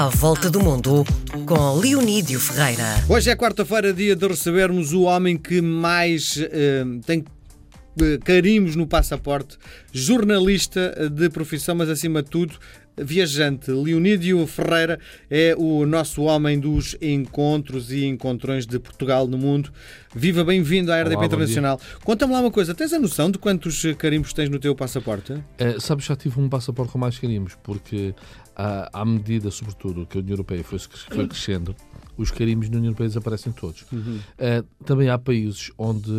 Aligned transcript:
À 0.00 0.08
Volta 0.08 0.48
do 0.48 0.60
Mundo, 0.60 1.04
com 1.44 1.78
Leonídio 1.78 2.40
Ferreira. 2.40 3.04
Hoje 3.06 3.28
é 3.28 3.36
quarta-feira, 3.36 3.92
dia 3.92 4.16
de 4.16 4.26
recebermos 4.26 4.94
o 4.94 5.02
homem 5.02 5.36
que 5.36 5.60
mais 5.60 6.38
eh, 6.40 6.84
tem 7.04 7.22
eh, 8.00 8.18
carimbos 8.24 8.76
no 8.76 8.86
passaporte, 8.86 9.58
jornalista 9.92 11.10
de 11.10 11.28
profissão, 11.28 11.74
mas 11.74 11.90
acima 11.90 12.22
de 12.22 12.30
tudo 12.30 12.58
viajante. 12.96 13.70
Leonídio 13.70 14.46
Ferreira 14.46 14.98
é 15.30 15.54
o 15.56 15.84
nosso 15.86 16.22
homem 16.22 16.58
dos 16.58 16.96
encontros 17.00 17.92
e 17.92 18.04
encontrões 18.04 18.66
de 18.66 18.78
Portugal 18.78 19.26
no 19.26 19.38
mundo. 19.38 19.70
Viva, 20.14 20.44
bem-vindo 20.44 20.92
à 20.92 21.00
RDP 21.00 21.16
Olá, 21.16 21.26
Internacional. 21.26 21.80
Conta-me 22.04 22.32
lá 22.32 22.40
uma 22.40 22.50
coisa, 22.50 22.74
tens 22.74 22.92
a 22.92 22.98
noção 22.98 23.30
de 23.30 23.38
quantos 23.38 23.82
carimbos 23.98 24.32
tens 24.32 24.48
no 24.48 24.58
teu 24.58 24.74
passaporte? 24.74 25.34
É, 25.58 25.78
sabes, 25.78 26.04
já 26.04 26.16
tive 26.16 26.40
um 26.40 26.48
passaporte 26.48 26.92
com 26.92 26.98
mais 26.98 27.18
carimbos, 27.18 27.56
porque 27.62 28.14
à, 28.92 29.04
medida, 29.04 29.50
sobretudo, 29.50 30.06
que 30.06 30.18
a 30.18 30.20
União 30.20 30.34
Europeia 30.34 30.62
foi, 30.64 30.78
foi 30.78 31.26
crescendo, 31.28 31.74
os 32.16 32.30
carimbos 32.30 32.68
na 32.68 32.76
União 32.76 32.90
Europeia 32.90 33.08
desaparecem 33.08 33.52
todos. 33.52 33.84
É, 34.36 34.62
também 34.84 35.08
há 35.08 35.18
países 35.18 35.70
onde 35.78 36.10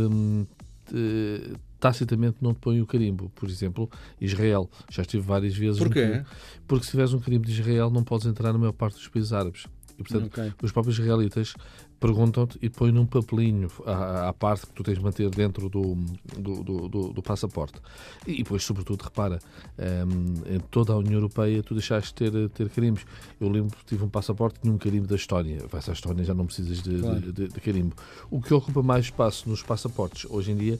eh, 0.94 1.54
tacitamente 1.80 2.38
não 2.42 2.54
te 2.54 2.60
põem 2.60 2.80
o 2.82 2.86
carimbo. 2.86 3.30
Por 3.36 3.50
exemplo, 3.50 3.90
Israel. 4.20 4.70
Já 4.90 5.02
estive 5.02 5.24
várias 5.24 5.56
vezes. 5.56 5.80
Porquê? 5.80 6.24
Porque 6.68 6.86
se 6.86 6.92
tiveres 6.92 7.14
um 7.14 7.20
carimbo 7.20 7.46
de 7.46 7.52
Israel, 7.52 7.90
não 7.90 8.04
podes 8.04 8.28
entrar 8.28 8.54
na 8.54 8.60
maior 8.60 8.74
parte 8.74 8.96
dos 8.96 9.08
países 9.08 9.34
árabes. 9.34 9.66
E, 9.98 10.04
portanto, 10.04 10.28
Ok. 10.28 10.54
os 10.62 10.72
próprios 10.72 10.98
israelitas 10.98 11.54
perguntam-te 12.02 12.58
e 12.62 12.70
põem 12.70 12.92
num 12.92 13.06
papelinho 13.06 13.70
à, 13.86 14.28
à 14.30 14.34
parte 14.34 14.66
que 14.66 14.74
tu 14.74 14.84
tens 14.84 14.96
de 14.98 15.04
manter 15.04 15.30
dentro 15.30 15.70
do, 15.70 15.96
do, 16.38 16.64
do, 16.64 16.90
do- 16.90 17.14
do 17.14 17.22
passaporte. 17.22 17.80
E 18.28 18.38
depois, 18.44 18.64
sobretudo, 18.64 19.04
repara, 19.04 19.40
hum, 19.80 20.34
em 20.56 20.60
toda 20.60 20.92
a 20.94 20.98
União 20.98 21.14
Europeia 21.14 21.62
tu 21.64 21.74
deixaste 21.76 22.14
de 22.14 22.32
ter, 22.32 22.50
ter 22.50 22.70
carimbos. 22.70 23.06
Eu 23.40 23.48
lembro 23.48 23.78
que 23.78 23.86
tive 23.86 24.04
um 24.04 24.10
passaporte 24.10 24.60
tinha 24.60 24.74
um 24.74 24.78
carimbo 24.78 25.08
da 25.08 25.16
Estónia. 25.16 25.60
Vais 25.72 25.88
à 25.88 25.94
Estónia 25.94 26.26
já 26.26 26.34
não 26.34 26.46
precisas 26.48 26.82
de, 26.82 27.00
Claro. 27.00 27.22
de- 27.22 27.32
de- 27.32 27.48
de 27.48 27.62
carimbo. 27.62 27.96
O 28.30 28.42
que 28.42 28.54
ocupa 28.54 28.82
mais 28.82 29.06
espaço 29.06 29.48
nos 29.48 29.62
passaportes 29.62 30.26
hoje 30.30 30.52
em 30.52 30.58
dia 30.58 30.80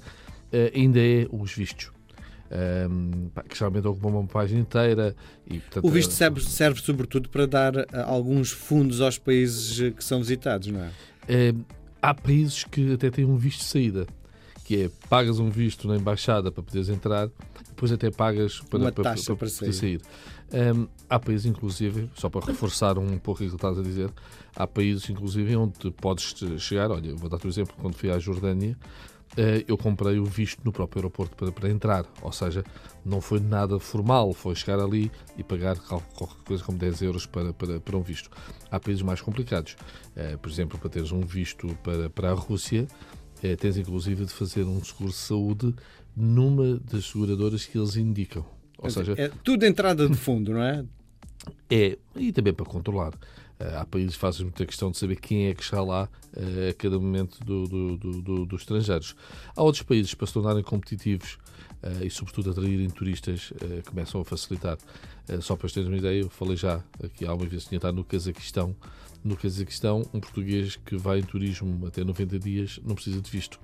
eh, 0.52 0.72
ainda 0.76 1.00
é 1.00 1.28
os 1.32 1.54
vistos. 1.54 1.92
Que 3.48 3.58
geralmente 3.58 3.88
ocupam 3.88 4.10
uma 4.10 4.28
página 4.28 4.60
inteira 4.60 5.16
e, 5.48 5.60
portanto, 5.60 5.86
O 5.86 5.90
visto 5.90 6.12
eh, 6.12 6.16
serve, 6.16 6.42
serve 6.42 6.82
sobretudo 6.82 7.30
para 7.30 7.48
dar 7.48 7.76
eh, 7.78 7.88
alguns 8.06 8.52
fundos 8.52 9.00
aos 9.00 9.18
países 9.18 9.80
eh, 9.80 9.92
que 9.92 10.04
são 10.04 10.20
visitados, 10.20 10.68
não 10.68 10.82
é? 10.84 10.92
Eh, 11.28 11.54
há 12.02 12.14
países 12.14 12.64
que 12.66 12.94
até 12.94 13.10
têm 13.10 13.26
um 13.26 13.38
visto 13.38 13.60
de 13.60 13.66
saída, 13.66 14.08
que 14.66 14.84
é 14.84 14.90
pagas 15.08 15.40
um 15.40 15.50
visto 15.50 15.88
na 15.88 15.96
embaixada 15.96 16.52
para 16.52 16.62
poderes 16.62 16.90
entrar, 16.90 17.30
depois 17.70 17.92
até 17.92 18.12
pagas 18.12 18.60
para, 18.60 18.80
Uma 18.80 18.92
para, 18.92 19.04
taxa 19.04 19.36
para 19.36 19.50
poder 19.50 19.74
sair. 19.74 20.02
Ehm, 20.54 20.88
há 21.10 21.18
países, 21.18 21.46
inclusive, 21.46 22.10
só 22.16 22.30
para 22.30 22.46
reforçar 22.46 22.98
um 22.98 23.18
pouco 23.18 23.42
aquilo 23.42 23.52
que 23.52 23.56
estás 23.56 23.80
a 23.80 23.82
dizer, 23.82 24.10
há 24.56 24.68
países, 24.68 25.10
inclusive, 25.10 25.56
onde 25.56 25.92
podes 25.92 26.36
chegar. 26.60 26.92
Olha, 26.92 27.16
vou 27.16 27.30
dar-te 27.30 27.48
um 27.48 27.50
exemplo. 27.50 27.74
Quando 27.80 27.96
fui 27.96 28.12
à 28.12 28.20
Jordânia, 28.20 28.78
eu 29.68 29.78
comprei 29.78 30.20
o 30.20 30.26
visto 30.26 30.60
no 30.64 30.72
próprio 30.72 31.00
aeroporto 31.00 31.36
para, 31.36 31.52
para 31.52 31.70
entrar. 31.70 32.06
Ou 32.22 32.32
seja, 32.32 32.64
não 33.06 33.22
foi 33.22 33.40
nada 33.40 33.80
formal, 33.80 34.34
foi 34.34 34.56
chegar 34.56 34.80
ali 34.80 35.12
e 35.38 35.44
pagar 35.44 35.78
qualquer 35.78 36.44
coisa 36.44 36.64
como 36.64 36.78
10 36.78 37.02
euros 37.02 37.26
para, 37.26 37.54
para, 37.54 37.80
para 37.80 37.98
um 37.98 38.02
visto. 38.02 38.30
Há 38.70 38.80
países 38.80 39.02
mais 39.02 39.22
complicados. 39.22 39.76
Eh, 40.16 40.38
por 40.38 40.52
exemplo, 40.52 40.78
para 40.78 40.90
teres 40.90 41.12
um 41.12 41.22
visto 41.22 41.68
para, 41.84 42.10
para 42.10 42.32
a 42.32 42.34
Rússia, 42.34 42.88
eh, 43.42 43.56
tens 43.56 43.78
inclusive 43.78 44.26
de 44.26 44.32
fazer 44.32 44.64
um 44.64 44.84
seguro 44.84 45.12
de 45.12 45.18
saúde 45.18 45.76
numa 46.16 46.80
das 46.80 47.06
seguradoras 47.06 47.66
que 47.66 47.78
eles 47.78 47.96
indicam. 47.96 48.46
Ou 48.78 48.90
seja, 48.90 49.14
é 49.18 49.30
tudo 49.44 49.64
entrada 49.66 50.10
de 50.10 50.16
fundo, 50.16 50.54
não 50.54 50.64
é? 50.64 50.84
É, 51.70 51.98
e 52.16 52.32
também 52.32 52.54
para 52.54 52.66
controlar. 52.66 53.14
Eh, 53.60 53.76
há 53.78 53.86
países 53.86 54.16
que 54.16 54.20
fazem 54.20 54.44
muita 54.44 54.66
questão 54.66 54.90
de 54.92 54.98
saber 54.98 55.18
quem 55.18 55.48
é 55.48 55.54
que 55.54 55.62
está 55.64 55.82
lá 55.84 56.10
eh, 56.36 56.70
a 56.70 56.74
cada 56.74 57.00
momento 57.00 57.40
do, 57.44 57.68
do- 57.68 57.98
do- 57.98 58.22
do- 58.22 58.46
dos 58.46 58.62
estrangeiros. 58.62 59.16
Há 59.56 59.62
outros 59.62 59.84
países 59.84 60.14
para 60.16 60.26
se 60.28 60.34
tornarem 60.34 60.64
competitivos 60.64 61.38
eh, 61.84 62.06
e, 62.06 62.10
sobretudo, 62.10 62.52
atraírem 62.52 62.90
turistas, 62.90 63.54
começam 63.86 64.22
a 64.22 64.26
facilitar. 64.26 64.78
Só 65.42 65.56
para 65.56 65.70
teres 65.70 65.88
uma 65.88 65.98
ideia, 65.98 66.22
eu 66.22 66.30
falei 66.30 66.58
já 66.58 66.84
aqui 67.04 67.26
há 67.26 67.34
uma 67.34 67.46
vez, 67.46 67.66
tinha 67.66 67.78
estado 67.78 67.96
no 67.96 68.04
Cazaquistão. 68.04 68.76
No 69.24 69.38
Cazaquistão, 69.38 70.02
um 70.14 70.20
português 70.20 70.76
que 70.78 70.98
vai 70.98 71.20
em 71.20 71.24
turismo 71.24 71.86
até 71.88 72.04
90 72.04 72.40
dias 72.40 72.80
não 72.84 72.96
precisa 72.96 73.22
de 73.22 73.30
visto. 73.30 73.60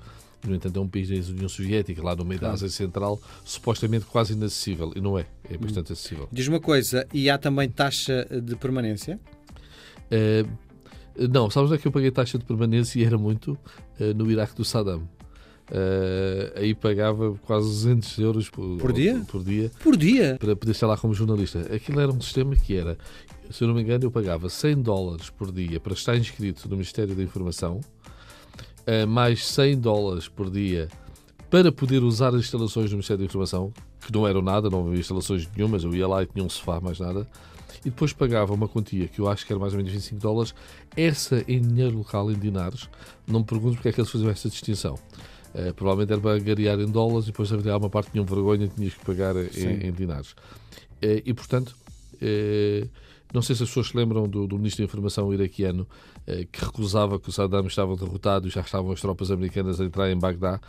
No 0.45 0.55
entanto, 0.55 0.77
é 0.77 0.81
um 0.81 0.87
país 0.87 1.09
da 1.09 1.31
União 1.31 1.49
Soviética, 1.49 2.01
lá 2.03 2.15
no 2.15 2.23
meio 2.23 2.39
da 2.39 2.51
Ásia 2.51 2.69
Central, 2.69 3.19
supostamente 3.43 4.05
quase 4.05 4.33
inacessível. 4.33 4.93
E 4.95 5.01
não 5.01 5.17
é, 5.17 5.25
é 5.49 5.57
bastante 5.57 5.91
acessível. 5.93 6.27
Diz 6.31 6.47
uma 6.47 6.59
coisa, 6.59 7.07
e 7.13 7.29
há 7.29 7.37
também 7.37 7.67
taxa 7.69 8.25
de 8.43 8.55
permanência? 8.55 9.19
Eh, 10.11 10.45
não, 11.29 11.49
sabes 11.49 11.69
onde 11.71 11.79
é 11.79 11.81
que 11.81 11.87
eu 11.87 11.91
paguei 11.91 12.11
taxa 12.11 12.37
de 12.37 12.45
permanência 12.45 12.99
e 12.99 13.03
era 13.03 13.17
muito? 13.17 13.57
Eh, 13.99 14.13
no 14.13 14.29
Iraque 14.29 14.55
do 14.55 14.63
Saddam. 14.63 15.07
Eh, 15.69 16.53
aí 16.55 16.73
pagava 16.75 17.35
quase 17.45 17.67
200 17.67 18.17
euros 18.19 18.49
por, 18.49 18.77
Por 18.77 18.93
dia? 18.93 19.21
por 19.27 19.43
dia 19.43 19.69
Por 19.83 19.97
dia? 19.97 20.37
para 20.39 20.55
poder 20.55 20.71
estar 20.71 20.87
lá 20.87 20.95
como 20.97 21.13
jornalista. 21.13 21.59
Aquilo 21.75 21.99
era 21.99 22.11
um 22.11 22.21
sistema 22.21 22.55
que 22.55 22.75
era, 22.75 22.97
se 23.51 23.63
eu 23.63 23.67
não 23.67 23.75
me 23.75 23.81
engano, 23.81 24.05
eu 24.05 24.11
pagava 24.11 24.47
100 24.49 24.81
dólares 24.81 25.29
por 25.29 25.51
dia 25.51 25.79
para 25.79 25.91
estar 25.93 26.15
inscrito 26.15 26.69
no 26.69 26.75
Ministério 26.77 27.13
da 27.13 27.21
Informação, 27.21 27.81
mais 29.07 29.45
100 29.45 29.79
dólares 29.79 30.27
por 30.27 30.49
dia 30.49 30.87
para 31.49 31.71
poder 31.71 32.03
usar 32.03 32.29
as 32.29 32.41
instalações 32.41 32.89
do 32.89 32.93
Ministério 32.93 33.19
da 33.19 33.25
Informação, 33.25 33.73
que 34.05 34.11
não 34.11 34.27
eram 34.27 34.41
nada, 34.41 34.69
não 34.69 34.87
havia 34.87 34.99
instalações 34.99 35.47
nenhumas, 35.55 35.83
eu 35.83 35.93
ia 35.95 36.07
lá 36.07 36.23
e 36.23 36.25
tinha 36.25 36.43
um 36.43 36.49
sofá, 36.49 36.79
mais 36.79 36.99
nada, 36.99 37.27
e 37.85 37.89
depois 37.89 38.11
pagava 38.11 38.53
uma 38.53 38.67
quantia 38.67 39.07
que 39.07 39.19
eu 39.19 39.29
acho 39.29 39.45
que 39.45 39.53
era 39.53 39.59
mais 39.59 39.73
ou 39.73 39.77
menos 39.77 39.91
25 39.91 40.21
dólares, 40.21 40.53
essa 40.95 41.43
em 41.47 41.61
dinheiro 41.61 41.97
local, 41.97 42.31
em 42.31 42.37
dinares. 42.37 42.89
Não 43.25 43.39
me 43.39 43.45
pergunto 43.45 43.75
porque 43.75 43.89
é 43.89 43.91
que 43.91 43.99
eles 43.99 44.11
faziam 44.11 44.29
essa 44.29 44.49
distinção. 44.49 44.95
Eh, 45.53 45.71
provavelmente 45.73 46.11
era 46.11 46.21
para 46.21 46.35
agariar 46.35 46.79
em 46.79 46.87
dólares 46.87 47.25
e 47.25 47.31
depois 47.31 47.51
havia 47.51 47.77
uma 47.77 47.89
parte 47.89 48.07
que 48.07 48.11
tinham 48.13 48.25
vergonha 48.25 48.65
e 48.65 48.69
tinhas 48.69 48.93
que 48.93 49.05
pagar 49.05 49.35
em, 49.35 49.87
em 49.87 49.91
dinares. 49.91 50.35
Eh, 51.01 51.23
e, 51.25 51.33
portanto, 51.33 51.75
eh, 52.21 52.87
não 53.33 53.41
sei 53.41 53.55
se 53.55 53.63
as 53.63 53.69
pessoas 53.69 53.87
se 53.87 53.97
lembram 53.97 54.27
do, 54.27 54.47
do 54.47 54.57
Ministro 54.57 54.83
da 54.83 54.85
Informação 54.85 55.33
iraquiano 55.33 55.87
eh, 56.25 56.47
que 56.51 56.63
recusava 56.63 57.19
que 57.19 57.29
o 57.29 57.31
Saddam 57.31 57.67
estava 57.67 57.95
derrotado 57.95 58.47
e 58.47 58.49
já 58.49 58.61
estavam 58.61 58.91
as 58.91 59.01
tropas 59.01 59.31
americanas 59.31 59.81
a 59.81 59.85
entrar 59.85 60.09
em 60.09 60.17
Bagdá. 60.17 60.59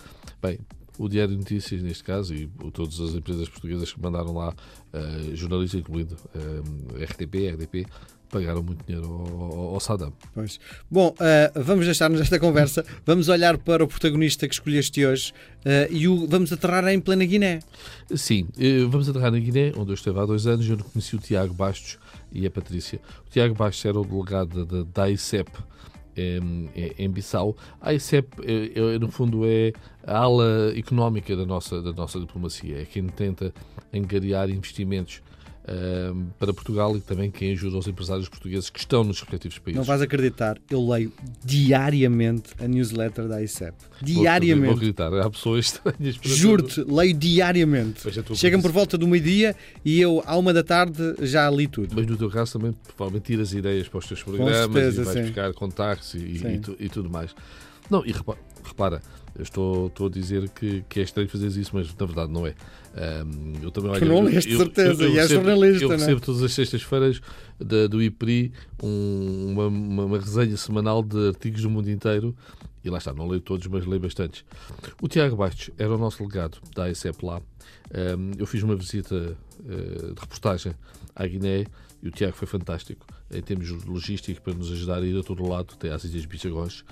Bem, 0.43 0.59
o 0.98 1.09
Diário 1.09 1.32
de 1.32 1.38
Notícias, 1.38 1.81
neste 1.82 2.03
caso, 2.04 2.34
e 2.34 2.48
todas 2.72 2.98
as 3.00 3.14
empresas 3.14 3.48
portuguesas 3.48 3.92
que 3.92 4.00
mandaram 4.03 4.34
lá 4.34 4.53
eh, 4.92 5.31
jornalistas, 5.34 5.81
incluindo 5.81 6.16
eh, 6.34 7.04
RTP, 7.04 7.34
RDP, 7.54 7.86
pagaram 8.31 8.62
muito 8.62 8.84
dinheiro 8.84 9.09
ao, 9.10 9.75
ao- 9.75 9.81
Saddam. 9.81 10.12
Pois. 10.34 10.59
Bom, 10.91 11.14
eh, 11.20 11.50
vamos 11.54 11.86
deixar-nos 11.86 12.20
esta 12.20 12.38
conversa. 12.38 12.84
Vamos 13.06 13.28
olhar 13.28 13.56
para 13.56 13.82
o 13.82 13.88
protagonista 13.88 14.47
que 14.47 14.53
escolheste 14.54 15.06
hoje 15.06 15.32
eh, 15.64 15.88
e 15.91 16.06
o, 16.09 16.26
vamos 16.26 16.53
aterrar 16.53 16.86
em 16.88 17.00
plena 17.00 17.25
Guiné. 17.25 17.60
Sim, 18.15 18.47
eh, 18.59 18.84
vamos 18.88 19.09
aterrar 19.09 19.30
na 19.32 19.38
Guiné, 19.38 19.72
onde 19.76 19.92
eu 19.92 19.94
esteve 19.94 20.19
há 20.19 20.26
dois 20.26 20.47
anos. 20.47 20.69
Eu 20.69 20.76
conheci 20.78 21.16
o 21.16 21.19
Tiago 21.19 21.54
Bastos 21.54 21.97
e 22.32 22.44
a 22.47 22.50
Patrícia. 22.50 23.00
O 23.26 23.30
Tiago 23.30 23.54
Bastos 23.54 23.84
era 23.86 23.98
o 23.98 24.04
delegado 24.04 24.66
da, 24.66 24.82
da 24.82 25.03
AICEP 25.04 25.48
em, 25.50 25.62
em 26.99 27.11
Bissau. 27.11 27.56
A 27.81 27.91
AICEP, 27.91 28.29
eh, 28.43 28.73
eh, 28.75 28.99
no 28.99 29.09
fundo, 29.09 29.43
é 29.45 29.73
a 30.06 30.19
ala 30.19 30.73
económica 30.77 31.37
da 31.37 31.45
nossa, 31.45 31.81
da 31.83 31.93
nossa 31.93 32.19
diplomacia. 32.19 32.83
É 32.83 32.84
quem 32.84 33.06
tenta 33.06 33.53
angariar 33.93 34.51
investimentos 34.51 35.23
para 36.39 36.53
Portugal 36.53 36.97
e 36.97 37.01
também 37.01 37.31
quem 37.31 37.53
ajuda 37.53 37.77
os 37.79 37.87
empresários 37.87 38.29
portugueses 38.29 38.71
que 38.71 38.79
estão 38.79 39.05
nos 39.05 39.21
respectivos 39.21 39.59
países. 39.59 39.77
Não 39.77 39.84
vais 39.84 40.01
acreditar, 40.01 40.56
eu 40.71 40.87
leio 40.89 41.12
diariamente 41.45 42.51
a 42.59 42.67
newsletter 42.69 43.27
da 43.29 43.43
ICEP. 43.43 43.73
Vou- 43.73 44.15
Vou 44.15 44.23
Diariamente. 44.23 44.75
acreditar. 44.75 45.12
Há 45.15 45.28
pessoas 45.31 45.67
estranhas. 45.67 46.17
Juro-te, 46.23 46.83
leio 46.84 47.15
diariamente. 47.15 48.09
É, 48.09 48.34
Chegam 48.34 48.62
por 48.62 48.71
volta 48.71 48.97
do 48.97 49.07
meio-dia 49.09 49.55
e 49.84 50.01
eu, 50.01 50.23
à 50.25 50.37
uma 50.37 50.53
da 50.53 50.62
tarde, 50.62 51.15
já 51.23 51.51
li 51.51 51.67
tudo. 51.67 51.95
Mas 51.95 52.07
no 52.07 52.17
teu 52.17 52.31
caso 52.31 52.53
também, 52.59 52.75
provavelmente, 52.97 53.27
tiras 53.27 53.53
ideias 53.53 53.89
para 53.89 53.99
os 53.99 54.07
teus 54.07 54.23
programas 54.23 54.57
certeza, 54.57 55.03
e 55.03 55.04
vais 55.04 55.16
sim. 55.19 55.22
buscar 55.25 55.53
contactos 55.53 56.15
e, 56.15 56.19
e, 56.19 56.60
e 56.84 56.89
tudo 56.89 57.10
mais. 57.10 57.34
Não, 57.91 58.05
e 58.05 58.13
repa- 58.13 58.37
repara, 58.65 59.01
eu 59.37 59.43
estou, 59.43 59.87
estou 59.87 60.07
a 60.07 60.11
dizer 60.11 60.49
que, 60.51 60.85
que 60.89 61.01
é 61.01 61.03
estranho 61.03 61.29
fazeres 61.29 61.57
isso, 61.57 61.71
mas 61.75 61.95
na 61.95 62.07
verdade 62.07 62.33
não 62.33 62.47
é. 62.47 62.55
Ahm, 62.97 63.55
eu 63.63 63.71
também, 63.71 63.93
Tu 63.99 64.05
não 64.07 64.17
eu- 64.19 64.23
leste, 64.25 64.51
eu- 64.53 64.59
certeza, 64.59 65.03
eu- 65.05 65.09
eu 65.11 65.15
e 65.15 65.19
és 65.19 65.31
jornalista, 65.31 65.85
Eu 65.85 65.89
não 65.89 65.95
é? 65.95 65.99
recebo 65.99 66.21
todas 66.21 66.43
as 66.43 66.53
sextas-feiras 66.53 67.21
do 67.91 68.03
IPRI 68.03 68.53
um- 68.83 69.47
uma, 69.53 69.67
uma, 69.69 70.05
uma 70.05 70.19
resenha 70.19 70.57
semanal 70.57 71.03
de 71.03 71.29
artigos 71.29 71.63
do 71.63 71.71
mundo 71.71 71.89
inteiro 71.91 72.35
e 72.89 72.91
lá 72.91 72.99
está, 72.99 73.13
não 73.13 73.29
leio 73.29 73.41
todos, 73.41 73.67
mas 73.67 73.87
leio 73.87 74.01
bastantes. 74.01 74.45
O 75.01 75.09
Tiago 75.09 75.37
Bastos 75.37 75.71
era 75.79 75.95
o 75.95 75.99
nosso 75.99 76.23
legado 76.23 76.59
da 76.75 76.85
ASEP 76.85 77.25
lá. 77.25 77.41
Eu 78.37 78.47
fiz 78.47 78.63
uma 78.63 78.75
visita 78.75 79.37
eh, 79.67 80.13
de 80.15 80.21
reportagem 80.21 80.75
à 81.15 81.27
Guiné 81.27 81.67
E 82.03 82.09
o 82.09 82.11
Tiago 82.11 82.37
foi 82.37 82.47
fantástico 82.47 83.07
em 83.31 83.43
termos 83.43 83.67
de 83.67 83.89
logística 83.89 84.41
para 84.41 84.55
nos 84.55 84.73
ajudar 84.73 85.03
a 85.03 85.07
ir 85.07 85.19
a 85.19 85.23
todo 85.23 85.47
lado, 85.47 85.75
até 85.75 85.91
às 85.91 86.05
Ilhas 86.05 86.25
Bichagós. 86.25 86.85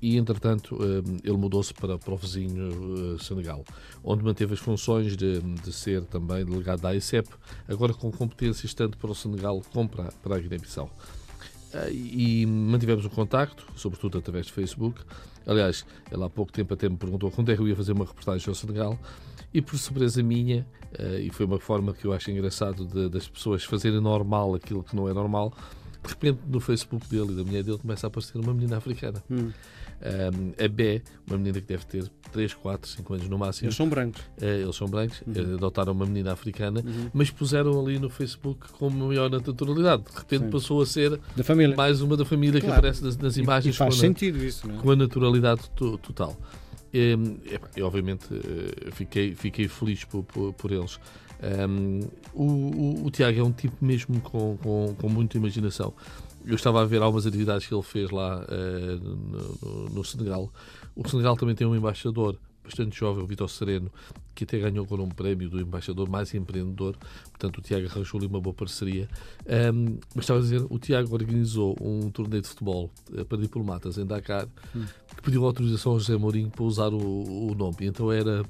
E, 0.00 0.16
entretanto, 0.16 0.78
ele 1.24 1.36
mudou-se 1.36 1.74
para, 1.74 1.98
para 1.98 2.14
o 2.14 2.16
vizinho 2.16 3.18
Senegal, 3.18 3.64
onde 4.02 4.22
manteve 4.22 4.54
as 4.54 4.60
funções 4.60 5.16
de, 5.16 5.40
de 5.40 5.72
ser 5.72 6.04
também 6.04 6.44
delegado 6.44 6.80
da 6.80 6.90
AICEP, 6.90 7.28
agora 7.66 7.92
com 7.92 8.10
competências 8.12 8.72
tanto 8.74 8.96
para 8.96 9.10
o 9.10 9.14
Senegal 9.14 9.60
como 9.72 9.88
para, 9.88 10.04
para 10.22 10.36
a 10.36 10.38
Guiné-Bissau. 10.38 10.88
E 11.90 12.46
mantivemos 12.46 13.04
um 13.04 13.10
contacto, 13.10 13.66
sobretudo 13.74 14.18
através 14.18 14.46
de 14.46 14.52
Facebook. 14.52 15.00
Aliás, 15.46 15.84
ele 16.10 16.22
há 16.22 16.28
pouco 16.28 16.52
tempo 16.52 16.74
até 16.74 16.88
me 16.88 16.96
perguntou 16.96 17.30
quando 17.30 17.50
é 17.50 17.56
que 17.56 17.62
eu 17.62 17.68
ia 17.68 17.76
fazer 17.76 17.92
uma 17.92 18.04
reportagem 18.04 18.48
ao 18.48 18.54
Senegal 18.54 18.98
e 19.52 19.62
por 19.62 19.78
surpresa 19.78 20.22
minha, 20.22 20.66
uh, 20.98 21.18
e 21.18 21.30
foi 21.30 21.46
uma 21.46 21.58
forma 21.58 21.94
que 21.94 22.04
eu 22.04 22.12
acho 22.12 22.30
engraçado 22.30 22.84
de, 22.84 23.08
das 23.08 23.26
pessoas 23.28 23.64
fazerem 23.64 24.00
normal 24.00 24.54
aquilo 24.54 24.82
que 24.82 24.94
não 24.94 25.08
é 25.08 25.14
normal, 25.14 25.52
de 26.02 26.08
repente 26.08 26.40
no 26.46 26.60
Facebook 26.60 27.08
dele 27.08 27.32
e 27.32 27.36
da 27.36 27.44
mulher 27.44 27.62
dele 27.62 27.78
começa 27.78 28.06
a 28.06 28.08
aparecer 28.08 28.38
uma 28.38 28.52
menina 28.52 28.76
africana. 28.76 29.22
Hum. 29.30 29.50
Um, 30.00 30.64
a 30.64 30.68
Bé, 30.68 31.02
uma 31.26 31.36
menina 31.36 31.60
que 31.60 31.66
deve 31.66 31.84
ter 31.86 32.08
3, 32.30 32.54
4, 32.54 32.90
5 32.90 33.14
anos 33.14 33.28
no 33.28 33.38
máximo. 33.38 33.66
Eles 33.66 33.76
são 33.76 33.88
brancos. 33.88 34.20
Uh, 34.40 34.44
eles 34.44 34.76
são 34.76 34.86
brancos, 34.86 35.22
uhum. 35.26 35.54
adotaram 35.54 35.92
uma 35.92 36.06
menina 36.06 36.32
africana, 36.32 36.82
uhum. 36.84 37.10
mas 37.12 37.30
puseram 37.30 37.80
ali 37.80 37.98
no 37.98 38.08
Facebook 38.08 38.68
com 38.72 38.88
maior 38.90 39.28
naturalidade. 39.30 40.04
De 40.04 40.16
repente 40.16 40.44
Sim. 40.44 40.50
passou 40.50 40.80
a 40.80 40.86
ser 40.86 41.18
mais 41.76 42.00
uma 42.00 42.16
da 42.16 42.24
família 42.24 42.60
claro. 42.60 42.74
que 42.74 42.78
aparece 42.78 43.04
nas, 43.04 43.16
nas 43.16 43.36
imagens. 43.36 43.74
E, 43.74 43.76
e 43.76 43.78
faz 43.78 43.94
com 43.94 44.00
sentido 44.00 44.44
isso, 44.44 44.68
não 44.68 44.76
é? 44.76 44.78
Com 44.78 44.90
a 44.90 44.96
naturalidade 44.96 45.68
total. 45.70 46.36
E, 46.92 47.16
e, 47.76 47.82
obviamente 47.82 48.26
eh, 48.32 48.90
fiquei, 48.92 49.34
fiquei 49.34 49.68
feliz 49.68 50.04
por, 50.04 50.22
por, 50.22 50.52
por 50.54 50.72
eles. 50.72 50.98
Um, 51.68 52.00
o, 52.34 52.44
o, 52.44 53.06
o, 53.06 53.10
Tiago 53.10 53.38
é 53.38 53.42
um 53.42 53.52
tipo 53.52 53.84
mesmo 53.84 54.20
com, 54.20 54.56
com, 54.58 54.94
com, 54.94 55.08
muita 55.08 55.36
imaginação. 55.36 55.92
Eu 56.44 56.54
estava 56.54 56.82
a 56.82 56.84
ver 56.84 57.02
algumas 57.02 57.26
atividades 57.26 57.66
que 57.66 57.74
ele 57.74 57.82
fez 57.82 58.10
lá 58.10 58.44
uh, 58.44 58.96
no, 58.98 59.88
no, 59.90 60.04
Senegal. 60.04 60.52
O 60.96 61.08
Senegal 61.08 61.36
também 61.36 61.54
tem 61.54 61.66
um 61.66 61.76
embaixador 61.76 62.36
bastante 62.64 62.98
jovem, 62.98 63.24
o 63.24 63.26
Vitor 63.26 63.48
Sereno, 63.48 63.90
que 64.34 64.44
até 64.44 64.58
ganhou 64.58 64.84
agora 64.84 65.00
um 65.00 65.08
prémio 65.08 65.48
do 65.48 65.60
embaixador 65.60 66.08
mais 66.08 66.34
empreendedor. 66.34 66.96
Portanto, 67.30 67.58
o 67.58 67.62
Tiago 67.62 67.86
arranjou 67.86 68.18
ali 68.18 68.26
uma 68.26 68.40
boa 68.40 68.52
parceria. 68.54 69.08
Um, 69.46 69.98
mas 70.14 70.24
estava 70.24 70.40
a 70.40 70.42
dizer, 70.42 70.66
o 70.68 70.78
Tiago 70.78 71.12
organizou 71.14 71.76
um 71.80 72.10
torneio 72.10 72.42
de 72.42 72.48
futebol 72.48 72.90
uh, 73.10 73.24
para 73.24 73.38
diplomatas 73.38 73.96
em 73.96 74.04
Dakar. 74.04 74.46
Hum 74.74 74.84
que 75.18 75.22
pediu 75.22 75.44
autorização 75.44 75.92
ao 75.92 75.98
José 75.98 76.16
Mourinho 76.16 76.48
para 76.48 76.64
usar 76.64 76.92
o, 76.92 77.50
o 77.50 77.54
nome. 77.54 77.76
Então 77.80 78.10
era 78.10 78.44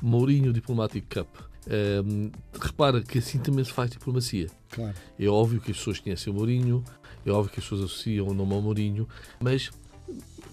Mourinho 0.00 0.52
Diplomatic 0.52 1.04
Cup. 1.12 1.28
Repara 2.60 3.02
que 3.02 3.18
assim 3.18 3.38
também 3.38 3.64
se 3.64 3.72
faz 3.72 3.90
diplomacia. 3.90 4.48
Claro. 4.70 4.94
É 5.18 5.26
óbvio 5.26 5.60
que 5.60 5.70
as 5.70 5.76
pessoas 5.76 5.98
conhecem 5.98 6.32
o 6.32 6.36
Mourinho, 6.36 6.84
é 7.24 7.30
óbvio 7.30 7.52
que 7.52 7.60
as 7.60 7.64
pessoas 7.64 7.82
associam 7.82 8.28
o 8.28 8.34
nome 8.34 8.54
ao 8.54 8.62
Mourinho, 8.62 9.08
mas 9.40 9.70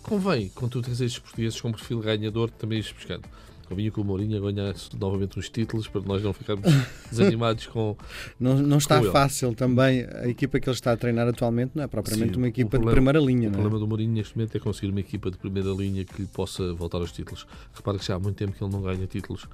convém, 0.02 0.50
quando 0.54 0.72
tu 0.72 0.82
tens 0.82 1.02
estes 1.02 1.20
portugueses 1.20 1.60
com 1.60 1.72
perfil 1.72 2.00
ganhador, 2.00 2.50
também 2.52 2.80
ires 2.80 2.92
buscando. 2.92 3.28
Convinha 3.70 3.92
com 3.92 4.02
o 4.02 4.04
Mourinho 4.04 4.36
a 4.36 4.52
ganhar 4.52 4.74
novamente 5.00 5.38
uns 5.38 5.48
títulos 5.48 5.88
para 5.88 6.02
nós 6.02 6.24
não 6.24 6.34
ficarmos 6.34 6.66
desanimados 7.12 7.68
com. 7.68 7.96
Não, 8.40 8.58
não 8.58 8.80
está 8.80 9.00
fácil 9.12 9.54
também. 9.54 10.08
A 10.12 10.28
equipa 10.28 10.60
que 10.60 10.68
ele 10.68 10.74
está 10.74 10.92
a 10.92 10.98
treinar 10.98 11.28
atualmente 11.28 11.74
não 11.76 11.84
é 11.84 11.88
propriamente 11.88 12.34
Sim, 12.34 12.38
uma 12.40 12.48
equipa 12.48 12.72
problema, 12.72 12.90
de 12.90 12.96
primeira 12.96 13.20
linha. 13.20 13.48
O 13.48 13.52
é? 13.52 13.54
problema 13.54 13.78
do 13.78 13.88
Mourinho 13.88 14.12
neste 14.12 14.36
momento 14.36 14.58
é 14.58 14.60
conseguir 14.60 14.90
uma 14.90 15.00
equipa 15.00 15.30
de 15.30 15.38
primeira 15.38 15.70
linha 15.70 16.04
que 16.04 16.20
lhe 16.20 16.28
possa 16.28 16.74
voltar 16.74 16.98
aos 16.98 17.12
títulos. 17.12 17.46
Repara 17.72 18.00
que 18.00 18.08
já 18.08 18.16
há 18.16 18.20
muito 18.20 18.38
tempo 18.38 18.54
que 18.54 18.64
ele 18.64 18.72
não 18.72 18.82
ganha 18.82 19.06
títulos. 19.06 19.48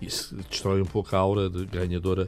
Isso 0.00 0.34
destrói 0.48 0.80
um 0.80 0.86
pouco 0.86 1.14
a 1.14 1.18
aura 1.18 1.50
de 1.50 1.66
ganhadora 1.66 2.26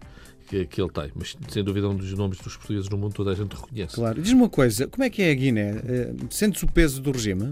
que, 0.49 0.67
que, 0.67 0.81
ele 0.81 0.91
tem. 0.91 1.11
Mas, 1.15 1.37
sem 1.49 1.65
dúvida, 1.65 1.89
um 1.89 1.97
dos 1.97 2.13
nomes 2.13 2.39
dos 2.39 2.57
portugueses 2.57 2.89
no 2.91 2.99
mundo 2.99 3.15
toda 3.15 3.31
a 3.31 3.35
gente 3.35 3.55
reconhece. 3.55 3.95
Claro. 3.95 4.21
Diz-me 4.21 4.41
uma 4.41 4.49
coisa, 4.51 4.87
como 4.87 5.03
é 5.03 5.11
que 5.11 5.23
é 5.23 5.31
a 5.31 5.35
Guiné? 5.35 5.73
Uh, 5.73 6.27
Sentes 6.31 6.63
o 6.63 6.67
peso 6.67 7.01
do 7.01 7.11
regime? 7.11 7.45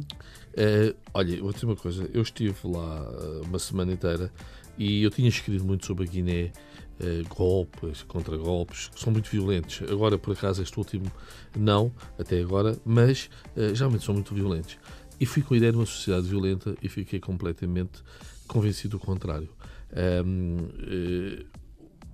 Uh, 0.51 0.95
olha, 1.15 1.41
vou 1.41 1.53
dizer 1.53 1.67
uma 1.67 1.77
coisa. 1.77 2.09
Eu 2.13 2.23
estive 2.23 2.55
lá 2.65 3.11
uh, 3.11 3.43
uma 3.45 3.59
semana 3.59 3.93
inteira 3.93 4.31
e 4.77 5.03
eu 5.03 5.11
tinha 5.11 5.29
escrito 5.29 5.65
muito 5.65 5.87
sobre 5.87 6.05
a 6.05 6.07
Guiné, 6.07 6.53
uh, 7.01 7.35
golpes, 7.35 8.03
contra-golpes, 8.03 8.89
que 8.89 9.01
são 9.01 9.13
muito 9.13 9.31
violentos. 9.31 9.83
Agora, 9.91 10.19
por 10.19 10.33
acaso, 10.33 10.63
este 10.63 10.77
último 10.79 11.11
não, 11.57 11.93
até 12.19 12.41
agora, 12.41 12.77
mas 12.85 13.31
geralmente 13.75 14.05
são 14.05 14.15
muito 14.15 14.35
violentos. 14.35 14.79
E 15.19 15.27
fui 15.27 15.43
com 15.43 15.55
a 15.55 15.57
ideia 15.57 15.71
de 15.71 15.79
uma 15.79 15.87
sociedade 15.87 16.27
violenta 16.27 16.75
e 16.83 16.89
fiquei 16.89 17.21
completamente 17.21 18.03
convencido 18.47 18.99
do 18.99 18.99
contrário. 18.99 19.49
Um, 19.97 20.69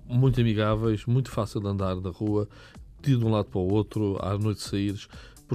muito 0.07 0.39
amigáveis, 0.39 1.05
muito 1.05 1.29
fácil 1.29 1.59
de 1.59 1.67
andar 1.67 1.95
na 1.97 2.09
rua, 2.09 2.47
de 3.01 3.15
um 3.15 3.29
lado 3.29 3.45
para 3.45 3.59
o 3.59 3.73
outro, 3.73 4.17
à 4.21 4.37
noite 4.37 4.61
saíres, 4.61 5.07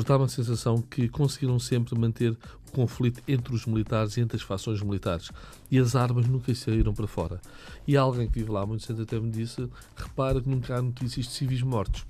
dá 0.07 0.17
uma 0.17 0.29
sensação 0.29 0.81
que 0.81 1.09
conseguiram 1.09 1.59
sempre 1.59 1.99
manter 1.99 2.33
o 2.69 2.73
conflito 2.73 3.23
entre 3.29 3.55
os 3.55 3.67
militares 3.67 4.17
e 4.17 4.21
entre 4.21 4.37
as 4.37 4.43
fações 4.43 4.81
militares. 4.81 5.31
E 5.71 5.79
as 5.79 5.95
armas 5.95 6.27
nunca 6.27 6.55
saíram 6.55 6.95
para 6.95 7.07
fora. 7.07 7.41
E 7.87 7.97
alguém 7.97 8.27
que 8.27 8.39
vive 8.39 8.51
lá 8.51 8.65
muito 8.65 8.85
cedo 8.85 9.03
até 9.03 9.21
me 9.21 9.31
disse: 9.31 9.69
repara 9.95 10.41
que 10.41 10.49
nunca 10.49 10.77
há 10.77 10.83
notícias 10.83 11.27
de 11.27 11.33
civis 11.33 11.63
mortos. 11.63 12.07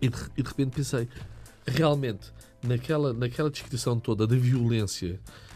E 0.00 0.08
de, 0.08 0.16
e 0.36 0.42
de 0.42 0.48
repente 0.48 0.76
pensei: 0.76 1.08
realmente, 1.66 2.32
naquela, 2.62 3.12
naquela 3.12 3.50
descrição 3.50 4.00
toda 4.00 4.26
da 4.26 4.36
violência, 4.36 5.20
eh, 5.20 5.49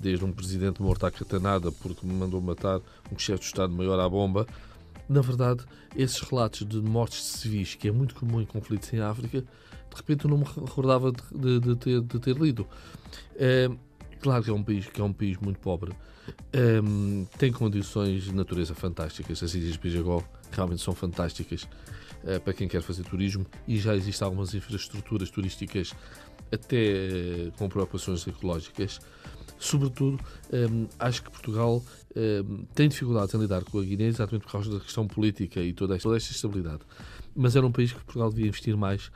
desde 0.00 0.24
um 0.24 0.32
presidente 0.32 0.82
morto 0.82 1.06
à 1.06 1.10
catanada 1.10 1.70
porque 1.70 2.06
me 2.06 2.12
mandou 2.12 2.40
matar 2.40 2.80
um 3.12 3.18
chefe 3.18 3.40
de 3.40 3.46
Estado-Maior 3.46 4.00
à 4.00 4.08
bomba, 4.08 4.46
na 5.08 5.20
verdade, 5.20 5.64
esses 5.96 6.20
relatos 6.20 6.66
de 6.66 6.80
mortes 6.80 7.18
de 7.18 7.38
civis, 7.38 7.74
que 7.74 7.88
é 7.88 7.92
muito 7.92 8.14
comum 8.14 8.40
em 8.40 8.46
conflitos 8.46 8.92
em 8.92 9.00
África, 9.00 9.40
de 9.40 9.96
repente 9.96 10.24
eu 10.24 10.30
não 10.30 10.38
me 10.38 10.44
recordava 10.44 11.12
de, 11.12 11.60
de, 11.60 11.76
ter, 11.76 12.00
de 12.00 12.18
ter, 12.18 12.36
lido. 12.36 12.66
É, 13.36 13.70
claro 14.20 14.42
que 14.42 14.50
é 14.50 14.52
um 14.52 14.62
país 14.62 14.86
que 14.86 15.00
é 15.00 15.04
um 15.04 15.12
país 15.12 15.36
muito 15.38 15.60
pobre. 15.60 15.92
É, 16.52 16.80
tem 17.38 17.52
condições 17.52 18.24
de 18.24 18.34
natureza 18.34 18.74
fantásticas. 18.74 19.42
As 19.42 19.54
Ilhas 19.54 19.76
Bijagó 19.76 20.22
realmente 20.50 20.82
são 20.82 20.94
fantásticas 20.94 21.68
é, 21.68 22.03
para 22.42 22.52
quem 22.52 22.66
quer 22.66 22.82
fazer 22.82 23.04
turismo 23.04 23.46
e 23.68 23.78
já 23.78 23.94
existem 23.94 24.24
algumas 24.24 24.54
infraestruturas 24.54 25.30
turísticas 25.30 25.92
até 26.50 27.50
com 27.58 27.68
preocupações 27.68 28.26
ecológicas. 28.26 29.00
Sobretudo, 29.58 30.18
um, 30.52 30.86
acho 30.98 31.22
que 31.22 31.30
Portugal 31.30 31.82
um, 32.16 32.64
tem 32.74 32.88
dificuldades 32.88 33.34
em 33.34 33.38
lidar 33.38 33.64
com 33.64 33.78
a 33.78 33.82
Guiné 33.82 34.04
exatamente 34.04 34.44
por 34.44 34.52
causa 34.52 34.70
da 34.70 34.80
questão 34.80 35.06
política 35.06 35.60
e 35.60 35.72
toda 35.72 35.94
esta, 35.94 36.04
toda 36.04 36.16
esta 36.16 36.32
estabilidade. 36.32 36.82
Mas 37.34 37.56
era 37.56 37.66
um 37.66 37.72
país 37.72 37.92
que 37.92 38.00
Portugal 38.04 38.30
devia 38.30 38.48
investir 38.48 38.76
mais 38.76 39.10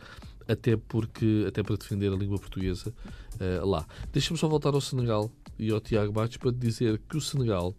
até 0.47 0.77
porque 0.77 1.45
até 1.47 1.63
para 1.63 1.77
defender 1.77 2.11
a 2.13 2.17
língua 2.17 2.39
portuguesa 2.39 2.95
uh, 3.35 3.67
lá. 3.67 3.87
Deixa-me 4.13 4.39
só 4.39 4.49
voltar 4.49 4.75
ao 4.75 4.81
Senegal 4.81 5.31
e 5.59 5.71
ao 5.71 5.81
Tiago 5.81 6.13
Bates 6.13 6.39
para 6.39 6.51
dizer 6.51 7.01
que 7.09 7.17
o 7.17 7.21
Senegal, 7.21 7.75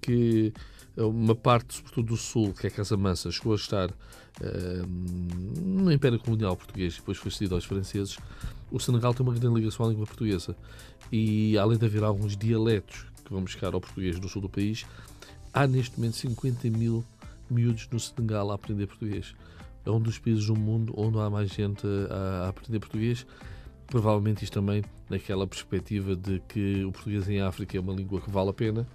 que 0.00 0.52
uma 0.96 1.34
parte, 1.34 1.74
sobretudo 1.74 2.08
do 2.08 2.16
Sul, 2.16 2.52
que 2.52 2.66
é 2.66 2.70
Casamansa, 2.70 3.30
chegou 3.30 3.52
a 3.52 3.56
estar 3.56 3.90
uh, 3.90 4.86
no 5.62 5.92
Império 5.92 6.18
Colonial 6.18 6.56
Português 6.56 6.94
e 6.94 6.96
depois 6.98 7.18
foi 7.18 7.30
cedido 7.30 7.54
aos 7.54 7.64
franceses, 7.64 8.16
o 8.70 8.78
Senegal 8.78 9.12
tem 9.12 9.26
uma 9.26 9.34
grande 9.34 9.60
ligação 9.60 9.86
à 9.86 9.88
língua 9.88 10.06
portuguesa. 10.06 10.56
E 11.10 11.58
além 11.58 11.78
de 11.78 11.84
haver 11.84 12.02
alguns 12.02 12.36
dialetos 12.36 13.06
que 13.24 13.32
vão 13.32 13.42
buscar 13.42 13.74
ao 13.74 13.80
português 13.80 14.18
no 14.18 14.28
sul 14.28 14.42
do 14.42 14.48
país, 14.48 14.86
há 15.52 15.66
neste 15.66 15.98
momento 15.98 16.16
50 16.16 16.70
mil 16.70 17.04
miúdos 17.50 17.88
no 17.90 18.00
Senegal 18.00 18.50
a 18.50 18.54
aprender 18.54 18.86
português 18.86 19.34
é 19.84 19.90
um 19.90 20.00
dos 20.00 20.18
países 20.18 20.46
do 20.46 20.56
mundo 20.56 20.94
onde 20.96 21.18
há 21.18 21.28
mais 21.28 21.50
gente 21.50 21.86
a, 22.10 22.44
a 22.44 22.48
aprender 22.48 22.80
português. 22.80 23.26
Provavelmente 23.86 24.42
isto 24.42 24.54
também 24.54 24.82
naquela 25.10 25.46
perspectiva 25.46 26.16
de 26.16 26.40
que 26.48 26.84
o 26.84 26.90
português 26.90 27.28
em 27.28 27.40
África 27.40 27.76
é 27.76 27.80
uma 27.80 27.92
língua 27.92 28.20
que 28.20 28.30
vale 28.30 28.50
a 28.50 28.52
pena, 28.52 28.86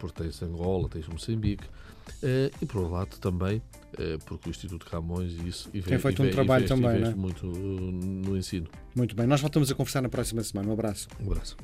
porque 0.00 0.22
tens 0.22 0.42
Angola, 0.42 0.88
tens 0.88 1.06
Moçambique, 1.06 1.64
uh, 1.64 2.56
e 2.60 2.66
por 2.66 2.78
outro 2.78 2.94
lado 2.94 3.18
também, 3.18 3.58
uh, 3.58 4.18
porque 4.24 4.48
o 4.48 4.50
Instituto 4.50 4.86
Camões 4.86 5.32
e 5.32 5.48
isso 5.48 5.70
e 5.72 5.82
tem 5.82 5.98
feito 5.98 6.22
um 6.22 6.30
trabalho 6.30 6.64
investe, 6.64 6.82
também, 6.82 7.00
né? 7.00 7.14
muito 7.14 7.46
no 7.46 8.36
ensino. 8.36 8.66
Muito 8.96 9.14
bem, 9.14 9.26
nós 9.26 9.40
voltamos 9.40 9.70
a 9.70 9.74
conversar 9.74 10.00
na 10.00 10.08
próxima 10.08 10.42
semana. 10.42 10.68
Um 10.68 10.72
abraço. 10.72 11.06
Um 11.20 11.30
abraço. 11.30 11.56